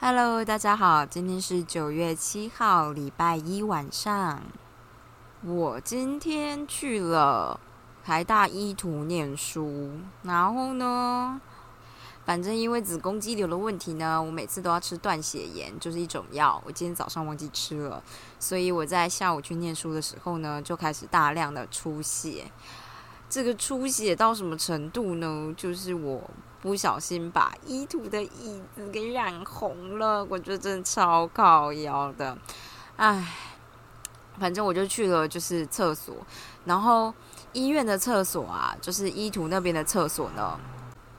[0.00, 4.42] Hello，大家好，今天是九月七号，礼拜一晚上。
[5.44, 7.60] 我今天去了
[8.04, 9.92] 台大医图念书，
[10.22, 11.40] 然后呢，
[12.26, 16.60] 反正因为子宫肌瘤的问题呢，我每次都要吃断血盐，就是一种药。
[16.66, 18.02] 我今天早上忘记吃了，
[18.38, 22.44] 所以我在下午去念书的时候呢，就开始大量的出血。
[23.30, 25.54] 这个出血到什么程度呢？
[25.56, 26.28] 就是我
[26.60, 32.36] 不小心把医图的椅子给染红了，我觉得真的超靠腰的，
[32.96, 33.24] 唉。
[34.38, 36.14] 反正我就去了，就是厕所，
[36.66, 37.14] 然后
[37.54, 40.60] 医院的厕所啊，就是医图那边的厕所呢，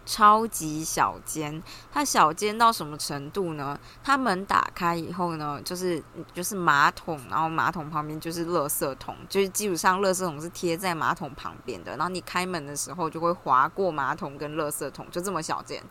[0.08, 1.62] 超级小间。
[1.92, 3.78] 它小间到什么程度呢？
[4.04, 6.02] 它门打开以后呢，就是
[6.34, 11.92] 就是马桶，然后马桶旁边就是垃圾桶，就是基本上垃圾桶是贴在马桶旁边的。
[11.92, 15.84] 然后你开门的时候就会划过马桶跟垃圾桶，就这么小间。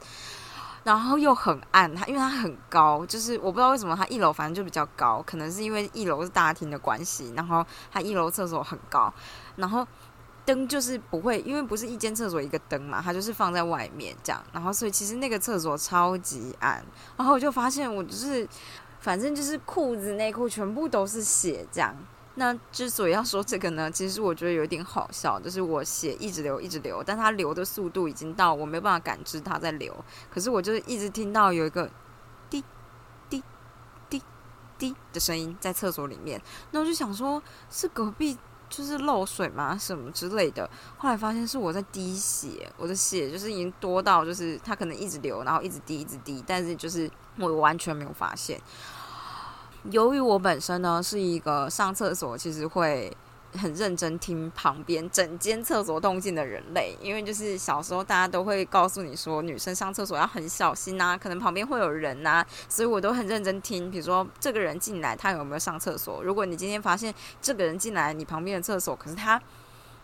[0.83, 9.12] 然后又很暗，它因为它很高，就是我不知道为什么它一楼反正就比较高，可能是因为一楼是大厅的关系，然后它一楼厕所很高，
[9.57, 9.85] 然后
[10.47, 16.83] 灯就是不会，因为不是一间厕所一个灯嘛，它就是放在外面这样，然后所以其实那个厕所超级暗，
[17.17, 18.49] 然后我就发现我就是
[19.01, 21.95] 反正就是裤子内裤全部都是血这样。
[22.39, 29.93] 那之所以要说这个呢，其实我觉得有点好笑，就是我血一直流，一直流，但它流的速度已经到我没有办法感知它在流，
[30.31, 31.91] 可是我就是一直听到有一个
[32.51, 32.63] 滴
[33.31, 33.43] 滴
[34.11, 34.23] 滴
[34.77, 36.39] 滴的声音在厕所里面，
[36.73, 38.37] 那我就想说，是隔壁
[38.69, 39.77] 就是漏水嘛？
[39.78, 40.69] 什么之类的？
[40.98, 48.61] 后来发现是我在滴血，我的血就是已经多到就是它可能一直流，然后一直滴，一直滴，但是就是我完全没有发现。
[49.91, 53.17] 由于我本身呢是一个上厕所其实会
[53.57, 63.91] 很认真听旁边整间厕所动静的人类，因为就是小时候大家都会告诉你说女生上厕所要很小心呐，可能旁边会有人呐，所以我都很认真听。
[63.91, 66.22] 比如说这个人进来，他有没有上厕所？
[66.22, 69.41] 如果你今天发现这个人进来你旁边的厕所，可是他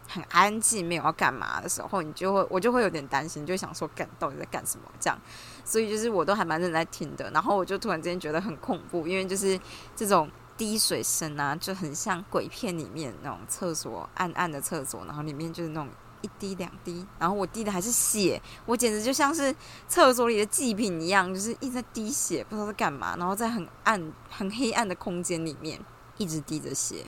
[0.08, 5.19] 很安静，没有要干嘛的时候，你就会我就会有点担心，就想说干到底在干什么这样。
[5.64, 9.58] 所以就是我都还蛮认真在听的，然后我就突然之间觉得很恐怖，因为就是
[9.94, 10.28] 这种
[10.62, 15.88] 滴水声啊，就很像鬼片里面那种厕所暗暗的厕所，然后里面就是那种
[16.20, 19.52] 一滴两滴，然后我滴的还是血，我简直就像是
[19.88, 25.80] 厕所里的祭品一样，就是一直在滴血，不知道在干嘛，然后在很暗很黑暗的空间里面
[26.16, 27.04] 一直滴着血，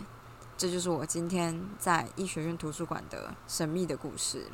[0.57, 4.47] 这就是我今天在医学院图书馆的神秘的故事，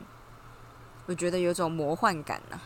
[1.06, 2.60] 我觉得有种魔幻感呢。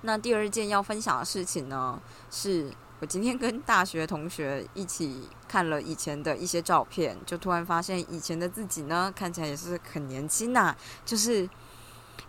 [0.00, 10.74] 那第二件要分享的事情呢，是我今天跟大学同学一起看了以前的一些照片，就突然发现以前的自己呢，看起来也是很年轻呐。
[11.04, 11.48] 就是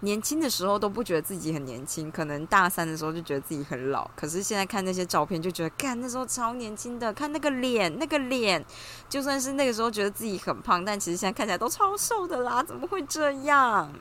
[0.02, 4.08] 年轻的时候都不觉得自己很年轻，可能大三的时候就觉得自己很老。
[4.16, 8.64] 可是现在看那些照片，就觉得，看那时候超年轻的，看那个脸，那个脸，
[9.10, 13.92] 就算是那个时候觉得自己很胖，但其实现在看起来都超瘦的啦，怎么会这样？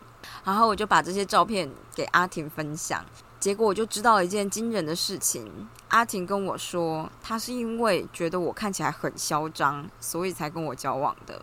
[0.45, 3.03] 然后我就把这些照片给阿婷分享。
[3.41, 5.67] 结果我就知道了一件惊人的事情。
[5.89, 11.41] 阿婷跟我说，她是因为觉得我看起来很嚣张，所以才跟我交往的。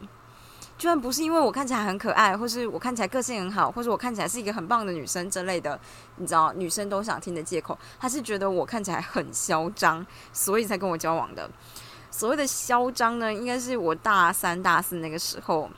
[0.77, 5.79] 居然不是因为我看起来很可爱，或是我看起来个性很好，或者我看起来是一个很棒的女生之类的，
[6.17, 7.77] 你知道，女生都想听的借口。
[7.99, 11.49] 她是觉得我看起来很嚣张，所以才跟我交往的。
[12.11, 15.69] 所谓的嚣张呢，应该是我大三、大四那个时候。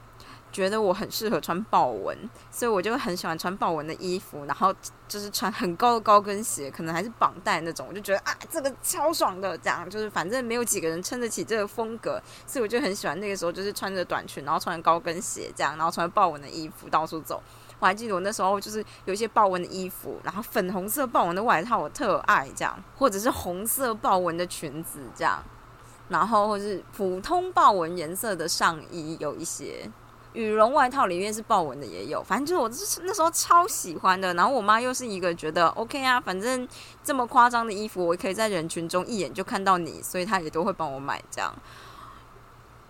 [0.57, 2.17] 觉得我很适合穿豹纹，
[2.49, 4.73] 所以我就很喜欢穿豹纹的衣服，然后
[5.07, 7.85] 就是穿很高的高跟鞋，可能还是绑带那种。
[7.87, 17.39] 我就觉得啊，这个超爽的，这样就是反正没有几个人撑得起这个风格，所以我就很喜欢那个时候就是穿着短裙，然后穿着高跟鞋这样，然后穿豹纹的衣服到处走。
[17.77, 25.43] 我还记得我那时候就是有一些豹纹的衣服，然后粉红色豹纹的外套我特爱这样，或者是红色豹纹的裙子这样，
[26.09, 29.87] 然后或是普通豹纹颜色的上衣有一些。
[30.37, 34.31] 羽绒外套里面是豹纹的也有，反正就是我那时候超喜欢的。
[34.35, 36.67] 然后我妈又是一个觉得 OK 啊，反正
[37.03, 41.19] 这么夸张的衣服，我可以在人群中一眼就看到你，所以她也都会帮我买。
[41.31, 41.51] 这样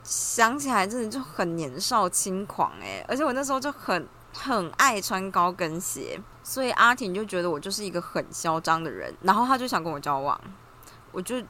[0.04, 10.38] 想起来真的就很年少轻狂诶，而且我那时候就很很爱穿高跟鞋，所以阿婷就觉得我就是一个很嚣张的人，然后她就想跟我交往，
[11.14, 11.42] 我就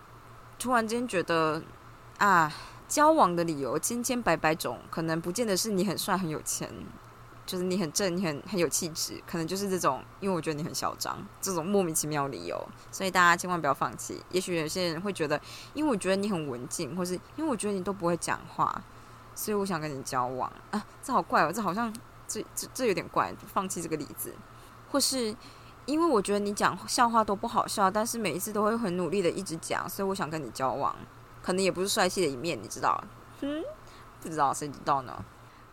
[0.59, 1.59] 突然间觉得
[2.19, 2.53] 啊。
[2.87, 6.71] 交往的理由千千百百种，可能不见得是你很帅很有钱，
[7.45, 12.57] 就是你很正，你很很有气质，可能就是这种，因为我觉得你很嚣张，这种莫名其妙理由，
[12.91, 14.23] 所以大家千万不要放弃。
[14.31, 15.39] 也许有些人会觉得，
[15.73, 18.81] 因为我觉得你很文静，或是因为我觉得你都不会讲话，
[19.35, 20.85] 所以我想跟你交往啊。
[21.03, 21.93] 这好怪哦，这好像
[22.27, 24.33] 这这这有点怪，放弃这个例子，
[24.91, 25.35] 或是
[25.85, 30.95] 因为我觉得你讲笑话都不好笑，但是每一次都会很努力的一直讲，所以我想跟你交往。
[31.47, 33.01] 可能也不是帅气的一面，你知道？
[33.39, 33.63] 嗯，
[34.21, 35.23] 不知道，谁知道呢？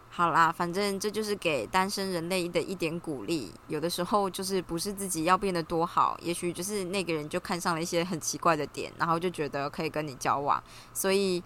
[0.09, 3.53] 好啦，反正这就是给单身人类的一点鼓励。
[3.67, 10.63] 有的时候就是不是自己要变得多好，也许就是那个人就看上了一些很奇怪的点，然后就觉得可以跟你交往。
[10.93, 11.43] 所以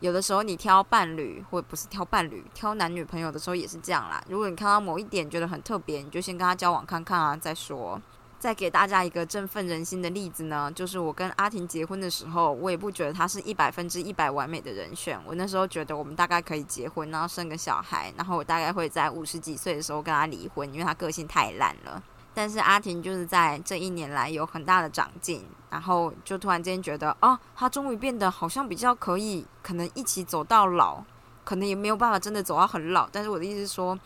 [0.00, 4.20] 有的时候你挑伴侣，或不是挑伴侣，挑男女朋友的时候也是这样啦。
[4.28, 8.02] 如果你看到某一点觉得很特别，你就先跟他交往看看啊，再说。
[8.40, 15.20] 再给大家一个振奋人心的例子呢，就是我跟阿婷结婚的时候，我也不觉得他是一百分之一百完美的人选。
[15.26, 22.02] 我那时候觉得我们大概可以结婚，然后生个小孩，然后我大概会在五十几岁的时候跟他离婚，因为他个性太烂了。
[22.32, 31.04] 但是阿婷就是在这一年来有很大的长进，然后就突然间觉得，哦，他终于变得好像比较可以，可能一起走到老，
[31.44, 33.06] 可能也没有办法真的走到很老。
[33.12, 33.98] 但是我的意思是说，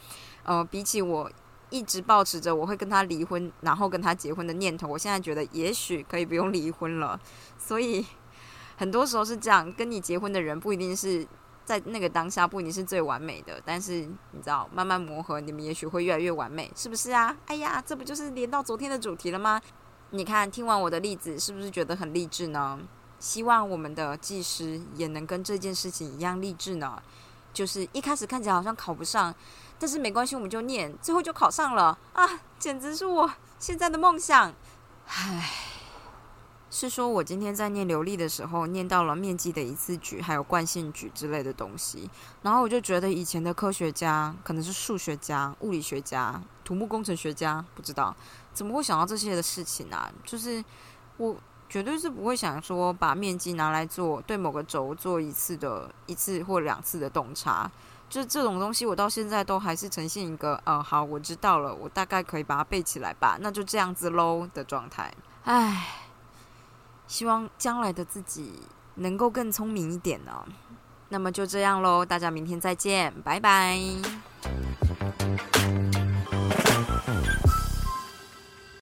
[0.42, 1.30] 呃，比起我。
[1.74, 4.86] 一直保持着我会跟他离婚，然后跟他结婚的念头。
[4.86, 7.18] 我现在觉得也许可以不用离婚了。
[7.58, 8.06] 所以
[8.76, 11.26] 很多时候是这样，跟你结婚的人不一定是
[11.64, 17.36] 在那个当下不一定是最完美的，但是你知道，慢慢磨合，你们也许会越来越完美，是不是啊？
[17.46, 19.60] 哎呀，这不就是连到昨天的主题了吗？
[20.10, 22.78] 你看，听完我的例子，是不是觉得很励志呢？
[23.18, 27.02] 希望我们的技师也能跟这件事情一样励志呢。
[27.54, 29.34] 就是一开始看起来好像考不上，
[29.78, 32.28] 但是没关系，我们就念，最后就考上了啊！
[32.58, 34.52] 简直是我现在的梦想。
[35.06, 35.50] 唉，
[36.70, 42.10] 是说我今天在念流利的时候，念到了面积的一次举，还有惯性举之类的东西，
[42.42, 48.14] 然后我就觉得以前的科学家，可能是数学家、物理学家、土木工程学家，不知道
[48.52, 50.12] 怎么会想到这些的事情啊？
[50.24, 50.64] 就是
[51.16, 51.36] 我。
[51.74, 57.68] 绝对是不会想说把面积拿来做对某个轴做一次的一次或两次的洞察，
[58.08, 65.12] 就这种东西，我到现在都还是呈现一个，呃，好，我知道了，我大概可以把它背起来吧，那就这样子喽的状态。
[65.42, 65.88] 唉，
[67.08, 68.52] 希望将来的自己
[68.94, 70.44] 能够更聪明一点呢。
[71.08, 73.76] 那么就这样喽，大家明天再见，拜拜。